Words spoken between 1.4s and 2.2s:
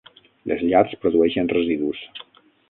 residus.